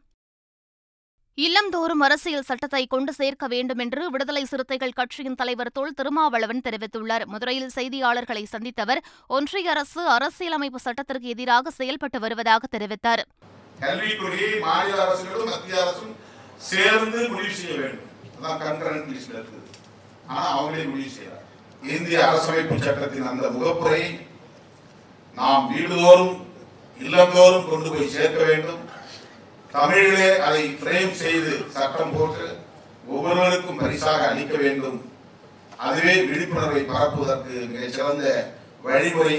இல்லந்தோறும் 1.43 2.03
அரசியல் 2.05 2.45
சட்டத்தை 2.49 2.81
கொண்டு 2.91 3.11
சேர்க்க 3.17 3.45
வேண்டும் 3.53 3.81
என்று 3.83 4.01
விடுதலை 4.11 4.43
சிறுத்தைகள் 4.51 4.93
கட்சியின் 4.99 5.35
தலைவர் 5.39 5.71
தொல் 5.77 5.95
திருமாவளவன் 5.97 6.61
தெரிவித்துள்ளார். 6.67 7.25
மதுரையில் 7.31 7.73
செய்தியாளர்களை 7.75 8.43
சந்தித்தவர் 8.51 9.01
ஒன்றிய 9.37 9.71
அரசு 9.73 10.01
அரசியலமைப்பு 10.13 10.79
சட்டத்திற்கு 10.85 11.27
எதிராக 11.35 11.73
செயல்பட்டு 11.79 12.19
வருவதாக 12.25 12.69
தெரிவித்தார். 12.75 13.23
இந்திய 21.95 22.19
அரசமைப்பு 22.29 22.77
சட்டத்தின் 22.85 23.29
அந்த 23.31 23.45
முகப்புரை 23.57 24.03
நாம் 25.35 25.69
வீடுதோறும் 25.73 26.35
இல்லந்தோறும் 26.99 27.69
கொண்டு 27.69 27.89
போய் 27.93 28.13
சேர்க்க 28.17 28.41
வேண்டும். 28.51 28.81
தமிழிலே 29.75 30.29
அதை 30.47 30.63
பிரேம் 30.83 31.13
செய்து 31.21 31.53
சட்டம் 31.75 32.13
போட்டு 32.17 32.45
ஒவ்வொருவருக்கும் 33.07 33.81
பரிசாக 33.81 34.21
அளிக்க 34.27 34.55
வேண்டும். 34.57 34.99
அதுவே 35.87 36.13
விழிப்புணர்வை 36.29 36.81
பரப்புவதற்கு 36.91 37.55
மிகச்சிறந்த 37.73 38.25
வழிமுறை 38.85 39.35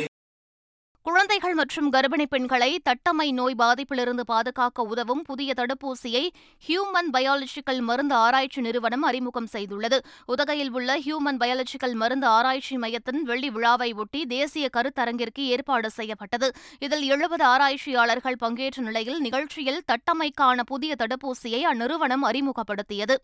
குழந்தைகள் 1.06 1.54
மற்றும் 1.54 1.92
கர்ப்பிணி 1.92 2.24
பெண்களை 2.26 2.80
தட்டம்மை 2.84 3.32
நோய் 3.32 3.54
பாதிப்பிலிருந்து 3.58 4.20
பாதுகாக்க 4.20 4.82
உதவும் 4.82 5.22
புதிய 5.22 5.54
தடுப்பூசியை 5.56 6.22
ஹியூமன் 6.66 7.10
பயாலஜிக்கல் 7.12 7.80
மருந்து 7.80 8.14
ஆராய்ச்சி 8.14 8.60
நிறுவனம் 8.60 9.02
அறிமுகம் 9.02 9.48
செய்துள்ளது. 9.52 9.98
உதகையில் 10.26 10.72
உள்ள 10.72 10.98
ஹியூமன் 10.98 11.38
பயாலஜிக்கல் 11.38 11.94
மருந்து 11.94 12.26
ஆராய்ச்சி 12.26 12.76
மையத்தின் 12.76 13.22
வெள்ளி 13.22 13.50
விழாவை 13.50 13.92
ஒட்டி 13.92 14.26
தேசிய 14.26 14.68
கருத்தரங்கிற்கு 14.76 15.44
ஏற்பாடு 15.54 15.90
செய்யப்பட்டது. 15.90 16.50
இதில் 16.78 17.02
எழுபது 17.02 17.44
ஆராய்ச்சியாளர்கள் 17.44 18.36
பங்கேற்ற 18.36 18.82
நிலையில் 18.82 19.20
நிகழ்ச்சியில் 19.20 19.82
தட்டமைக்கான 19.92 20.60
புதிய 20.62 20.94
தடுப்பூசியை 20.98 21.62
அந்நிறுவனம் 21.72 22.26
அறிமுகப்படுத்தியது. 22.32 23.18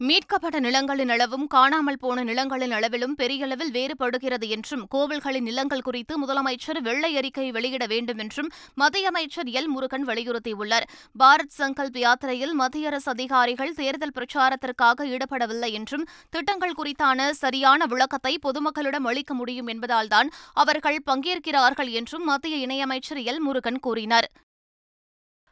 மீட்கப்பட்ட 0.00 0.60
நிலங்களின் 0.60 1.08
அளவும் 1.08 1.46
காணாமல் 1.46 1.98
போன 1.98 2.24
நிலங்களின் 2.24 2.70
அளவிலும் 2.70 3.14
பெரியளவில் 3.14 3.72
வேறுபடுகிறது 3.72 4.48
என்றும் 4.48 4.86
கோவில்களின் 4.94 5.40
நிலங்கள் 5.40 5.82
குறித்து 5.82 6.14
முதலமைச்சர் 6.22 6.80
வெள்ளை 6.82 7.16
அறிக்கை 7.16 7.50
வெளியிட 7.50 7.86
வேண்டும் 7.86 8.18
என்றும் 8.18 8.50
மத்திய 8.74 9.08
அமைச்சர் 9.08 9.46
எல் 9.46 9.66
முருகன் 9.66 10.06
வலியுறுத்தியுள்ளார். 10.06 10.86
பாரத் 11.18 11.56
சங்கல்ப் 11.58 11.98
யாத்திரையில் 11.98 12.52
மத்திய 12.52 12.86
அரசு 12.86 13.10
அதிகாரிகள் 13.10 13.74
தேர்தல் 13.74 14.14
பிரச்சாரத்திற்காக 14.14 15.06
ஈடுபடவில்லை 15.06 15.72
என்றும் 15.72 16.08
திட்டங்கள் 16.30 16.78
குறித்தான 16.78 17.30
சரியான 17.30 17.86
விளக்கத்தை 17.86 18.38
பொதுமக்களிடம் 18.46 19.08
அளிக்க 19.12 19.34
முடியும் 19.34 19.66
என்பதால்தான் 19.66 20.30
அவர்கள் 20.52 21.02
பங்கேற்கிறார்கள் 21.10 21.90
என்றும் 21.90 22.24
மத்திய 22.24 22.66
இணையமைச்சர் 22.66 23.24
எல் 23.24 23.38
முருகன் 23.38 23.80
கூறினார். 23.80 24.30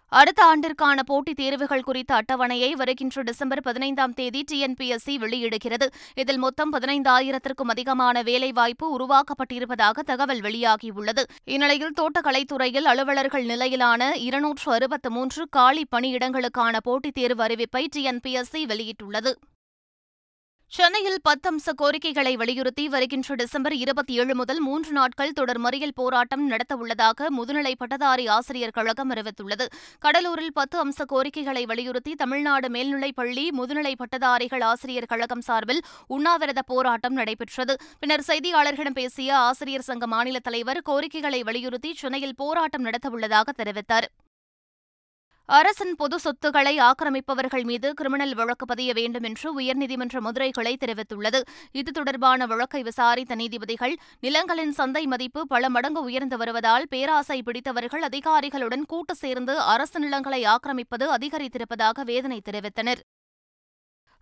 அடுத்த 0.09 0.43
ஆண்டிற்கான 0.45 1.03
போட்டித் 1.07 1.37
தேர்வுகள் 1.37 1.83
குறித்த 1.83 2.23
அட்டவணையை 2.23 2.71
வருகின்ற 2.71 3.23
டிசம்பர் 3.23 3.63
பதினைந்தாம் 3.63 4.15
தேதி 4.15 4.45
டிஎன்பிஎஸ்சி 4.53 5.17
வெளியிடுகிறது. 5.19 5.87
இதில் 6.15 6.39
மொத்தம் 6.39 6.73
பதினைந்தாயிரத்திற்கும் 6.73 7.69
அதிகமான 7.69 8.23
வேலைவாய்ப்பு 8.23 8.99
உருவாக்கப்பட்டிருப்பதாக 8.99 10.03
தகவல் 10.05 10.41
வெளியாகியுள்ளது. 10.41 11.23
இந்நிலையில் 11.45 11.93
தோட்டக்கலைத்துறையில் 12.01 12.85
அலுவலர்கள் 12.85 13.45
நிலையிலான 13.45 14.15
இருநூற்று 14.17 14.73
அறுபத்து 14.73 15.11
மூன்று 15.11 15.47
காலி 15.51 15.87
பணியிடங்களுக்கான 15.97 16.77
போட்டித் 16.83 17.15
தேர்வு 17.15 17.45
அறிவிப்பை 17.45 17.87
டிஎன்பிஎஸ்சி 17.97 18.65
வெளியிட்டுள்ளது. 18.65 19.33
சென்னையில் 20.69 21.19
பத்தம்ச 21.29 21.73
கோரிக்கைகளை 21.77 22.37
வலியுறுத்தி 22.37 22.89
வருகின்ற 22.89 23.35
டிசம்பர் 23.35 23.75
இருபத்தி 23.75 24.15
ஏழு 24.15 24.35
முதல் 24.35 24.61
மூன்று 24.61 24.93
நாட்கள் 24.93 25.33
தொடர் 25.33 25.61
மறியல் 25.61 25.95
போராட்டம் 25.95 26.51
நடத்தவுள்ளதாக 26.51 27.29
முதுநிலை 27.39 27.73
பட்டதாரி 27.77 28.27
ஆசிரியர் 28.27 28.71
கழகம் 28.71 29.11
அறிவித்துள்ளது. 29.11 29.67
கடலூரில் 29.99 30.53
பத்து 30.53 30.89
அம்ச 30.89 31.05
கோரிக்கைகளை 31.07 31.65
வலியுறுத்தி 31.65 32.15
தமிழ்நாடு 32.15 32.71
மேல்நிலைப் 32.71 33.17
பள்ளி 33.17 33.51
முதுநிலை 33.59 33.95
பட்டதாரிகள் 33.97 34.63
ஆசிரியர் 34.63 35.05
கழகம் 35.05 35.41
சார்பில் 35.41 35.83
உண்ணாவிரத 36.07 36.63
போராட்டம் 36.63 37.15
நடைபெற்றது. 37.15 37.77
பின்னர் 37.99 38.27
செய்தியாளர்களிடம் 38.27 39.01
பேசிய 39.01 39.37
ஆசிரியர் 39.37 39.89
சங்க 39.91 40.07
மாநில 40.07 40.39
தலைவர் 40.39 40.83
கோரிக்கைகளை 40.83 41.43
வலியுறுத்தி 41.43 41.95
சென்னையில் 41.95 42.37
போராட்டம் 42.37 42.85
நடத்தவுள்ளதாக 42.85 43.51
தெரிவித்தார். 43.57 44.09
அரசின் 45.49 45.95
பொது 45.95 46.19
சொத்துக்களை 46.19 46.79
ஆக்கிரமிப்பவர்கள் 46.79 47.65
மீது 47.65 47.95
கிரிமினல் 47.95 48.35
வழக்கு 48.35 48.67
பதிய 48.67 48.93
வேண்டும் 48.93 49.23
என்று 49.23 49.49
உயர்நீதிமன்ற 49.61 50.21
மதுரை 50.21 50.51
கிளை 50.51 50.77
தெரிவித்துள்ளது. 50.81 51.41
இது 51.73 51.91
தொடர்பான 51.93 52.47
வழக்கை 52.47 52.83
விசாரித்த 52.83 53.35
நீதிபதிகள் 53.35 53.95
நிலங்களின் 54.21 54.73
சந்தை 54.73 55.07
மதிப்பு 55.07 55.47
பல 55.47 55.69
மடங்கு 55.69 56.03
உயர்ந்து 56.03 56.37
வருவதால் 56.37 56.87
பேராசை 56.89 57.43
பிடித்தவர்கள் 57.43 58.03
அதிகாரிகளுடன் 58.03 58.87
கூட்டு 58.87 59.15
சேர்ந்து 59.15 59.59
அரசு 59.59 60.01
நிலங்களை 60.01 60.47
ஆக்கிரமிப்பது 60.47 61.07
அதிகரித்திருப்பதாக 61.17 62.05
வேதனை 62.05 62.41
தெரிவித்தனர். 62.51 63.03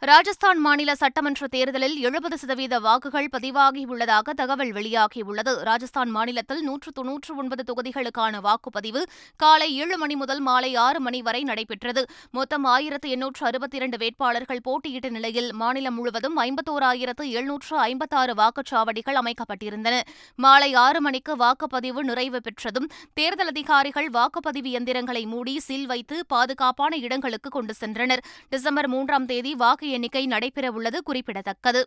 ராஜஸ்தான் 0.07 0.59
மாநில 0.59 0.95
சட்டமன்ற 0.95 1.47
தேர்தலில் 1.47 1.95
எழுபது 1.99 2.39
சதவீத 2.39 2.79
வாக்குகள் 2.79 3.29
பதிவாகியுள்ளதாக 3.33 4.31
தகவல் 4.31 4.73
வெளியாகியுள்ளது. 4.73 5.53
ராஜஸ்தான் 5.63 6.11
மாநிலத்தில் 6.11 6.61
நூற்று 6.63 6.93
தொன்னூற்று 6.93 7.37
ஒன்பது 7.37 7.63
தொகுதிகளுக்கான 7.69 8.41
வாக்குப்பதிவு 8.41 9.03
காலை 9.37 9.77
ஏழு 9.77 9.99
மணி 9.99 10.15
முதல் 10.15 10.41
மாலை 10.41 10.75
ஆறு 10.75 11.01
மணி 11.01 11.23
வரை 11.23 11.43
நடைபெற்றது. 11.43 12.07
மொத்தம் 12.31 12.65
ஆயிரத்து 12.65 13.09
எண்ணூற்று 13.09 13.47
அறுபத்தி 13.47 13.77
இரண்டு 13.77 13.97
வேட்பாளர்கள் 13.97 14.61
போட்டியிட்ட 14.63 15.09
நிலையில் 15.09 15.53
மாநிலம் 15.53 15.95
முழுவதும் 15.95 16.37
ஐம்பத்தோராயிரத்து 16.39 17.29
எழுநூற்று 17.29 17.79
ஐம்பத்தாறு 17.79 18.35
வாக்குச்சாவடிகள் 18.35 19.21
அமைக்கப்பட்டிருந்தன. 19.23 20.01
மாலை 20.37 20.75
ஆறு 20.75 21.01
மணிக்கு 21.01 21.37
வாக்குப்பதிவு 21.37 22.03
நிறைவு 22.11 22.41
பெற்றதும் 22.41 22.91
தேர்தல் 23.15 23.47
அதிகாரிகள் 23.47 24.11
வாக்குப்பதிவு 24.11 24.71
எந்திரங்களை 24.81 25.27
மூடி 25.27 25.61
சீல் 25.61 25.87
வைத்து 25.87 26.25
பாதுகாப்பான 26.29 26.97
இடங்களுக்கு 26.97 27.51
கொண்டு 27.51 27.75
சென்றனர். 27.81 28.25
டிசம்பர் 28.49 28.89
மூன்றாம் 28.89 29.27
தேதி 29.27 29.55
வாக்கு 29.55 29.93
எண்ணிக்கை 29.95 30.25
நடைபெறவுள்ளது 30.27 31.01
குறிப்பிடத்தக்கது. 31.01 31.83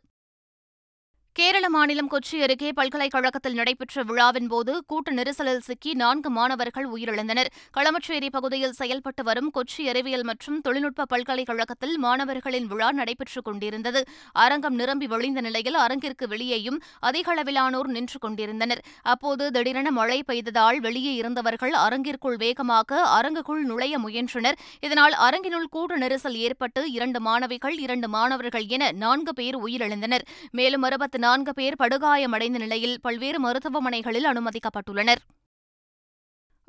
கேரள 1.37 1.65
மாநிலம் 1.69 2.09
கொச்சி 2.11 2.35
அருகே 2.43 2.69
பல்கலைக்கழகத்தில் 2.77 3.57
நடைபெற்ற 3.57 4.03
விழாவின் 4.03 4.47
போது 4.47 4.83
கூட்ட 4.85 5.11
நெரிசலில் 5.11 5.59
சிக்கி 5.59 5.91
நான்கு 5.93 6.29
மாணவர்கள் 6.29 6.87
உயிரிழந்தனர். 6.93 7.49
களமச்சேரி 7.77 8.29
பகுதியில் 8.35 8.73
செயல்பட்டு 8.79 9.23
வரும் 9.23 9.51
கொச்சி 9.57 9.83
அறிவியல் 9.91 10.23
மற்றும் 10.23 10.61
தொழில்நுட்ப 10.61 11.05
பல்கலைக்கழகத்தில் 11.05 11.93
மாணவர்களின் 11.97 12.65
விழா 12.71 12.89
நடைபெற்றுக் 12.91 13.43
கொண்டிருந்தது. 13.43 14.01
அரங்கம் 14.45 14.75
நிரம்பி 14.75 15.09
வழிந்த 15.13 15.41
நிலையில் 15.41 15.77
அரங்கிற்கு 15.83 16.27
வெளியேயும் 16.27 16.79
அதிக 16.99 17.31
அளவிலானோர் 17.33 17.91
நின்று 17.97 18.19
கொண்டிருந்தனர். 18.19 18.81
அப்போது 19.13 19.51
திடீரென 19.51 19.91
மழை 19.91 20.19
பெய்ததால் 20.31 20.79
வெளியே 20.79 21.13
இருந்தவர்கள் 21.15 21.75
அரங்கிற்குள் 21.83 22.39
வேகமாக 22.45 23.03
அரங்குக்குள் 23.19 23.63
நுழைய 23.63 23.99
முயன்றனர். 23.99 24.59
இதனால் 24.79 25.17
அரங்கினுள் 25.27 25.69
கூட்ட 25.69 26.01
நெரிசல் 26.05 26.39
ஏற்பட்டு 26.47 26.83
இரண்டு 26.97 27.21
மாணவிகள் 27.29 27.77
இரண்டு 27.77 28.09
மாணவர்கள் 28.17 28.67
என 28.77 28.91
நான்கு 29.05 29.33
பேர் 29.33 29.59
உயிரிழந்தனர். 29.67 30.27
மேலும் 30.51 30.81
அறுபத்தி 30.81 31.25
நான்கு 31.27 31.53
பேர் 31.53 31.79
படுகாயமடைந்த 31.79 32.57
நிலையில் 32.57 32.97
பல்வேறு 33.01 33.39
மருத்துவமனைகளில் 33.39 34.29
அனுமதிக்கப்பட்டுள்ளனர். 34.31 35.21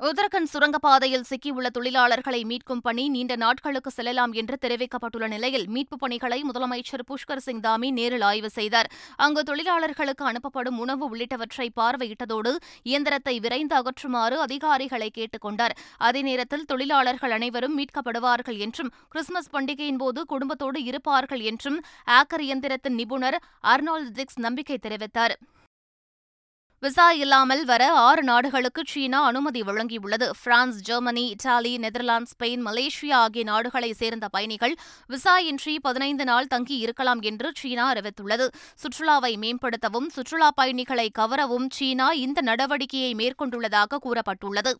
உத்தரகண்ட் 0.03 0.49
சுரங்கப்பாதையில் 0.53 1.25
சிக்கியுள்ள 1.29 1.67
தொழிலாளர்களை 1.79 2.43
மீட்கும் 2.43 2.81
பணி 2.81 3.09
நீண்ட 3.09 3.35
நாட்களுக்கு 3.35 3.91
செல்லலாம் 3.91 4.31
என்று 4.31 4.57
தெரிவிக்கப்பட்டுள்ள 4.61 5.27
நிலையில் 5.27 5.69
மீட்புப் 5.69 5.99
பணிகளை 5.99 6.43
முதலமைச்சர் 6.43 7.03
புஷ்கர் 7.07 7.37
சிங் 7.37 7.59
தாமி 7.59 7.91
நேரில் 7.91 8.21
ஆய்வு 8.21 8.49
செய்தார். 8.49 8.91
அங்கு 9.15 9.43
தொழிலாளர்களுக்கு 9.43 10.25
அனுப்பப்படும் 10.31 10.77
உணவு 10.77 11.15
உள்ளிட்டவற்றை 11.15 11.67
பார்வையிட்டதோடு 11.75 12.55
இயந்திரத்தை 12.83 13.39
விரைந்து 13.39 13.75
அகற்றுமாறு 13.75 14.37
அதிகாரிகளை 14.37 15.09
கேட்டுக் 15.09 15.41
கொண்டார். 15.41 15.77
அதே 15.97 16.21
நேரத்தில் 16.21 16.65
தொழிலாளர்கள் 16.65 17.31
அனைவரும் 17.31 17.77
மீட்கப்படுவார்கள் 17.79 18.57
என்றும் 18.57 18.91
கிறிஸ்துமஸ் 19.09 19.53
பண்டிகையின் 19.53 19.97
போது 19.97 20.25
குடும்பத்தோடு 20.25 20.83
இருப்பார்கள் 20.83 21.39
என்றும் 21.39 21.81
ஆக்கர் 22.05 22.39
இயந்திரத்தின் 22.39 22.97
நிபுணர் 22.97 23.41
அர்னால்ட் 23.63 24.11
திக்ஸ் 24.13 24.39
நம்பிக்கை 24.39 24.79
தெரிவித்தார். 24.81 25.35
விசா 26.81 27.11
இல்லாமல் 27.11 27.65
வர 27.65 27.91
ஆறு 27.91 28.23
நாடுகளுக்கு 28.23 28.83
சீனா 28.87 29.23
அனுமதி 29.23 29.61
வழங்கியுள்ளது. 29.61 30.29
France 30.43 30.81
Germany 30.81 31.27
Italy 31.27 31.77
Netherlands 31.77 32.31
Spain 32.33 32.63
Malaysia 32.65 33.13
ஆகிய 33.13 33.43
நாடுகளைச் 33.43 33.95
சேர்ந்த 33.95 34.27
பயணிகள் 34.27 34.75
விசா 35.07 35.37
இன்றி 35.37 35.79
பதினைந்து 35.79 36.25
நாள் 36.25 36.47
தங்கி 36.47 36.77
இருக்கலாம் 36.77 37.21
என்று 37.21 37.51
சீனா 37.55 37.93
அறிவித்துள்ளது. 37.93 38.47
சுற்றுலாவை 38.75 39.33
மேம்படுத்தவும் 39.35 40.09
சுற்றுலாப் 40.09 40.55
பயணிகளை 40.55 41.09
கவரவும் 41.09 41.69
சீனா 41.69 42.11
இந்த 42.11 42.41
நடவடிக்கையை 42.41 43.13
மேற்கொண்டுள்ளதாக 43.15 43.97
கூறப்பட்டுள்ளது. 44.05 44.73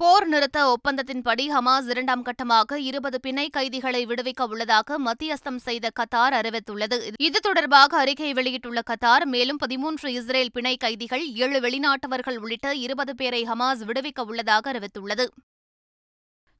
போர் 0.00 0.26
நிறுத்த 0.26 0.58
ஒப்பந்தத்தின்படி 0.66 1.44
ஹமாஸ் 1.54 1.88
இரண்டாம் 1.88 2.22
கட்டமாக 2.24 2.76
இருபது 2.76 3.20
பிணை 3.20 3.48
கைதிகளை 3.48 4.06
விடுவிக்க 4.06 4.46
உள்ளதாக 4.48 4.98
மத்தியஸ்தம் 4.98 5.56
செய்த 5.56 5.90
கத்தார் 6.00 6.36
அறிவித்துள்ளது. 6.38 6.96
இது 7.18 7.40
தொடர்பாக 7.40 7.98
அறிக்கை 7.98 8.32
வெளியிட்டுள்ள 8.32 8.82
கத்தார் 8.90 9.24
மேலும் 9.24 9.56
பதிமூன்று 9.56 10.12
இஸ்ரேல் 10.12 10.52
பிணை 10.52 10.76
கைதிகள் 10.76 11.24
ஏழு 11.44 11.60
வெளிநாட்டவர்கள் 11.60 12.36
உள்ளிட்ட 12.36 12.74
இருபது 12.74 13.14
பேரை 13.14 13.42
ஹமாஸ் 13.42 13.84
விடுவிக்க 13.86 14.24
உள்ளதாக 14.24 14.72
அறிவித்துள்ளது. 14.72 15.26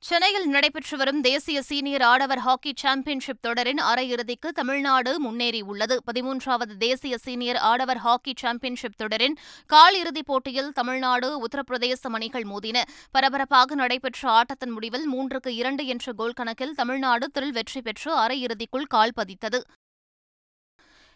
சென்னையில் 0.03 0.47
நடைபெற்று 0.47 0.97
வரும் 0.97 1.21
தேசிய 1.21 1.63
சீனியர் 1.63 2.03
ஆடவர் 2.03 2.39
ஹாக்கி 2.39 2.73
சாம்பியன்ஷிப் 2.77 3.41
தொடரின் 3.41 3.79
அரையிறுதிக்கு 3.79 4.49
தமிழ்நாடு 4.55 5.11
முன்னேறியுள்ளது. 5.25 5.97
பதிமூன்றாவது 6.07 6.77
தேசிய 6.79 7.19
சீனியர் 7.19 7.57
ஆடவர் 7.57 7.97
ஹாக்கி 7.97 8.33
சாம்பியன்ஷிப் 8.37 8.97
தொடரின் 8.97 9.37
கால் 9.67 9.95
இறுதிப் 9.95 10.27
போட்டியில் 10.27 10.73
தமிழ்நாடு 10.73 11.29
உத்தரப்பிரதேச 11.47 12.11
அணிகள் 12.13 12.43
மோதின. 12.43 12.83
பரபரப்பாக 13.11 13.75
நடைபெற்ற 13.75 14.31
ஆட்டத்தின் 14.31 14.71
முடிவில் 14.71 15.07
மூன்றுக்கு 15.15 15.49
இரண்டு 15.49 15.87
என்ற 15.87 16.13
கோல் 16.13 16.33
கணக்கில் 16.33 16.75
தமிழ்நாடு 16.75 17.31
திரில் 17.39 17.53
வெற்றி 17.53 17.83
பெற்று 17.83 18.19
அரையிறுதிக்குள் 18.19 18.89
கால் 18.89 19.17
பதித்தது. 19.17 19.61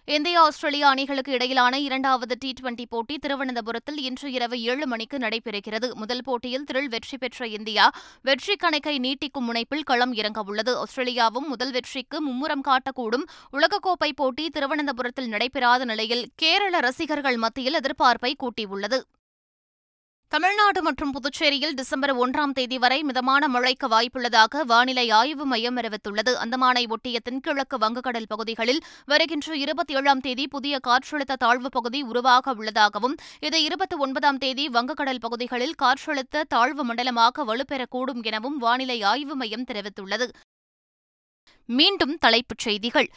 இந்தியா 0.06 0.40
ஆஸ்திரேலியா 0.46 0.86
அணிகளுக்கு 0.94 1.32
இடையிலான 1.32 1.74
இரண்டாவது 1.78 2.34
டி 2.40 2.52
டுவெண்டி 2.58 2.84
போட்டி 2.88 3.14
திருவனந்தபுரத்தில் 3.16 4.00
இன்று 4.08 4.32
இரவு 4.32 4.56
ஏழு 4.62 4.86
மணிக்கு 4.86 5.18
நடைபெறுகிறது. 5.18 5.88
முதல் 5.94 6.20
போட்டியில் 6.24 6.66
திரில் 6.70 6.90
வெற்றி 6.94 7.18
பெற்ற 7.18 7.46
இந்தியா 7.46 7.84
வெற்றி 8.22 8.56
கணக்கை 8.56 8.94
நீட்டிக்கும் 8.98 9.48
முனைப்பில் 9.48 9.86
களம் 9.90 10.14
இறங்கவுள்ளது 10.14 10.74
ஆஸ்திரேலியாவும் 10.82 11.48
முதல் 11.52 11.70
வெற்றிக்கு 11.70 12.20
மும்முரம் 12.28 12.66
காட்டக்கூடும். 12.68 13.26
உலகக்கோப்பை 13.52 14.12
போட்டி 14.14 14.46
திருவனந்தபுரத்தில் 14.48 15.28
நடைபெறாத 15.28 15.84
நிலையில் 15.84 16.24
கேரள 16.36 16.80
ரசிகர்கள் 16.80 17.36
மத்தியில் 17.36 17.80
எதிர்பார்ப்பை 17.82 18.34
கூட்டியுள்ளது. 18.44 19.00
தமிழ்நாடு 20.34 20.82
மற்றும் 20.82 21.10
புதுச்சேரியில் 21.10 21.74
டிசம்பர் 21.74 22.16
ஒன்றாம் 22.16 22.52
தேதி 22.52 22.78
வரை 22.78 23.02
மிதமான 23.02 23.48
மழைக்கு 23.48 23.88
வாய்ப்புள்ளதாக 23.88 24.60
வானிலை 24.66 25.10
ஆய்வு 25.10 25.44
மையம் 25.44 25.76
அறிவித்துள்ளது. 25.76 26.34
அந்தமானை 26.44 26.88
ஒட்டிய 26.88 27.20
தென்கிழக்கு 27.20 27.78
வங்கக்கடல் 27.78 28.26
பகுதிகளில் 28.28 28.80
வருகின்ற 29.04 29.56
இருபத்தி 29.56 29.94
ஏழாம் 29.94 30.20
தேதி 30.20 30.48
புதிய 30.48 30.78
காற்றழுத்த 30.86 31.36
தாழ்வுப் 31.44 31.70
பகுதி 31.70 32.02
உருவாக 32.02 32.52
உள்ளதாகவும் 32.52 33.16
இது 33.40 33.62
இருபத்தி 33.62 33.96
ஒன்பதாம் 33.96 34.38
தேதி 34.38 34.68
வங்கக்கடல் 34.68 35.20
பகுதிகளில் 35.20 35.74
காற்றழுத்த 35.82 36.42
தாழ்வு 36.48 36.84
மண்டலமாக 36.84 37.44
வலுப்பெறக்கூடும் 37.44 38.22
எனவும் 38.22 38.58
வானிலை 38.58 39.02
ஆய்வு 39.02 39.36
மையம் 39.36 39.64
தெரிவித்துள்ளது. 39.64 40.28
மீண்டும் 41.66 42.18
தலைப்புச் 42.18 42.58
செய்திகள். 42.58 43.10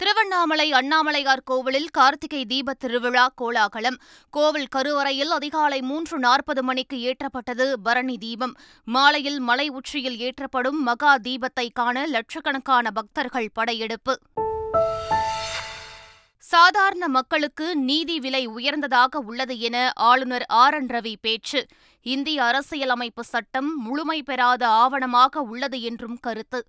திருவண்ணாமலை 0.00 0.72
அண்ணாமலையார் 0.72 1.42
கோவிலில் 1.44 1.88
கார்த்திகை 1.90 2.44
தீப 2.44 2.74
திருவிழா 2.74 3.32
கோலாகலம். 3.34 3.98
கோவில் 4.30 4.66
கருவறையில் 4.66 5.30
அதிகாலை 5.30 5.80
மூன்று 5.80 6.18
நாற்பது 6.18 6.62
மணிக்கு 6.62 6.96
ஏற்றப்பட்டது 6.96 7.72
பரணி 7.82 8.18
தீபம். 8.18 8.56
மாலையில் 8.84 9.40
மலை 9.40 9.68
உச்சியில் 9.68 10.18
ஏற்றப்படும் 10.18 10.78
மகா 10.80 11.16
தீபத்தை 11.16 11.68
காண 11.72 12.06
லட்சக்கணக்கான 12.06 12.90
பக்தர்கள் 12.90 13.50
படையெடுப்பு. 13.52 14.18
சாதாரண 16.38 17.08
மக்களுக்கு 17.08 17.76
நீதி 17.76 18.20
விலை 18.20 18.46
உயர்ந்ததாக 18.46 19.18
உள்ளது 19.18 19.58
என 19.58 19.92
ஆளுநர் 19.94 20.44
ஆர் 20.48 20.74
என் 20.74 20.86
ரவி 20.86 21.14
பேச்சு. 21.20 21.66
இந்திய 22.02 22.44
அரசியலமைப்பு 22.44 23.24
சட்டம் 23.24 23.76
முழுமை 23.76 24.22
பெறாத 24.22 24.66
ஆவணமாக 24.66 25.36
உள்ளது 25.36 25.80
என்றும் 25.82 26.18
கருத்து. 26.20 26.66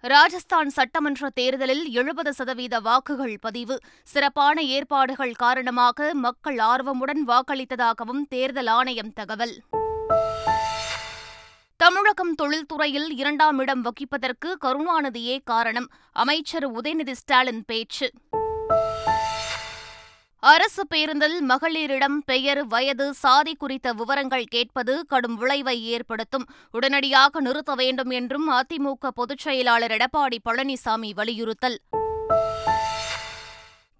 ராஜஸ்தான் 0.00 0.68
சட்டமன்ற 0.68 1.30
தேர்தலில் 1.30 1.92
எழுபது 1.92 2.32
சதவீத 2.32 2.78
வாக்குகள் 2.78 3.38
பதிவு. 3.40 3.78
சிறப்பான 4.02 4.62
ஏற்பாடுகள் 4.62 5.32
காரணமாக 5.32 6.14
மக்கள் 6.14 6.56
ஆர்வமுடன் 6.56 7.22
வாக்களித்ததாகவும் 7.26 8.22
தேர்தல் 8.28 8.66
ஆணையம் 8.66 9.12
தகவல். 9.12 9.62
தமிழகம் 11.76 12.34
தொழில்துறையில் 12.42 13.10
இரண்டாம் 13.10 13.58
இடம் 13.58 13.82
வகிப்பதற்கு 13.84 14.56
கருணாநிதியே 14.64 15.38
காரணம். 15.44 15.88
அமைச்சர் 16.12 16.72
உதயநிதி 16.72 17.12
ஸ்டாலின் 17.12 17.64
பேச்சு. 17.66 18.10
அரசு 20.42 20.86
பேருந்தில் 20.86 21.42
மகளிரிடம் 21.48 22.22
பெயர் 22.24 22.66
வயது 22.66 23.14
சாதி 23.14 23.54
குறித்த 23.54 23.92
விவரங்கள் 23.92 24.44
கேட்பது 24.44 25.06
கடும் 25.06 25.36
விளைவை 25.36 25.84
ஏற்படுத்தும். 25.84 26.46
உடனடியாக 26.70 27.40
நிறுத்த 27.40 27.74
வேண்டும் 27.74 28.10
என்றும் 28.10 28.52
அதிமுக 28.52 29.08
பொதுச் 29.14 29.38
செயலாளர் 29.38 29.90
எடப்பாடி 29.90 30.38
பழனிசாமி 30.44 31.14
வலியுறுத்தல். 31.14 31.80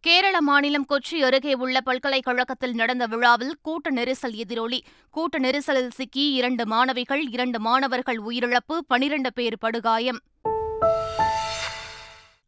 கேரள 0.01 0.41
மாநிலம் 0.41 0.87
கொச்சி 0.89 1.15
அருகே 1.15 1.55
உள்ள 1.55 1.81
பல்கலைக்கழகத்தில் 1.81 2.75
நடந்த 2.75 3.07
விழாவில் 3.07 3.57
கூட்ட 3.63 3.91
நெரிசல் 3.91 4.35
எதிரொலி. 4.35 4.81
கூட்ட 5.11 5.39
நெரிசலில் 5.39 5.91
சிக்கி 5.91 6.33
இரண்டு 6.33 6.67
மாணவிகள் 6.67 7.31
இரண்டு 7.31 7.61
மாணவர்கள் 7.61 8.21
உயிரிழப்பு 8.29 8.79
பனிரண்டு 8.87 9.33
பேர் 9.33 9.59
படுகாயம். 9.59 10.21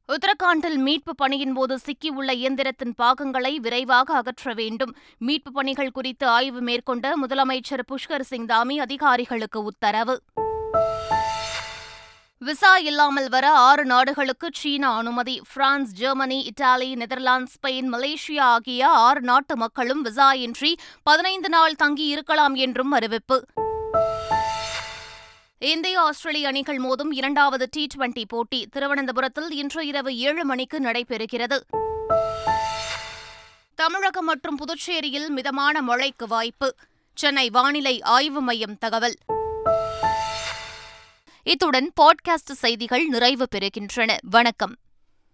உத்தரகாண்டில் 0.09 0.77
மீட்புப் 0.77 1.17
பணியின் 1.17 1.53
போது 1.53 1.79
சிக்கியுள்ள 1.87 2.33
இயந்திரத்தின் 2.33 2.95
பாகங்களை 2.97 3.59
விரைவாக 3.59 4.15
அகற்ற 4.15 4.53
வேண்டும். 4.55 4.97
மீட்பு 5.19 5.53
பணிகள் 5.53 5.91
குறித்து 5.91 6.27
ஆய்வு 6.27 6.61
மேற்கொண்ட 6.61 7.15
முதலமைச்சர் 7.27 7.83
புஷ்கர் 7.89 8.21
சிங் 8.21 8.47
தாமி 8.47 8.79
அதிகாரிகளுக்கு 8.81 9.63
உத்தரவு. 9.63 10.23
விசா 12.39 12.77
இல்லாமல் 12.77 13.29
வர 13.29 13.51
ஆறு 13.51 13.85
நாடுகளுக்கு 13.85 14.51
சீனா 14.53 14.97
அனுமதி. 14.97 15.41
France 15.53 15.93
Germany 15.93 16.43
Italy 16.43 16.95
Netherlands 16.95 17.51
Spain 17.53 17.93
Malaysia 17.93 18.41
ஆகிய 18.41 18.89
ஆறு 18.89 19.21
நாட்டு 19.21 19.57
மக்களும் 19.57 20.03
விசா 20.03 20.33
இன்றி 20.33 20.79
பதினைந்து 21.03 21.49
நாள் 21.49 21.75
தங்கி 21.75 22.07
இருக்கலாம் 22.07 22.55
என்றும் 22.55 22.91
அறிவிப்பு. 22.91 23.45
இந்திய 25.63 26.01
ஆஸ்திரேலிய 26.01 26.49
அணிகள் 26.49 26.77
மோதும் 26.77 27.09
இரண்டாவது 27.11 27.69
டி 27.71 27.87
டுவெண்டி 27.97 28.25
போட்டி 28.29 28.69
திருவனந்தபுரத்தில் 28.73 29.51
இன்று 29.51 29.87
இரவு 29.87 30.17
ஏழு 30.17 30.45
மணிக்கு 30.45 30.81
நடைபெறுகிறது. 30.81 31.59
தமிழகம் 33.75 34.25
மற்றும் 34.25 34.57
புதுச்சேரியில் 34.57 35.29
மிதமான 35.29 35.83
மழைக்கு 35.83 36.27
வாய்ப்பு. 36.27 36.75
சென்னை 37.15 37.51
வானிலை 37.51 38.01
ஆய்வு 38.01 38.41
மையம் 38.41 38.79
தகவல். 38.79 39.15
இத்துடன் 41.43 41.93
பாட்காஸ்ட் 42.01 42.53
செய்திகள் 42.53 43.07
நிறைவு 43.07 43.49
பெறுகின்றன. 43.55 44.17
வணக்கம். 44.23 44.77